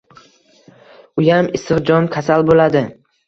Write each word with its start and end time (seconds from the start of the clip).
Uyam 1.23 1.51
issiq 1.59 1.83
jon, 1.91 2.09
kasal 2.17 2.47
bo‘ladi. 2.51 2.83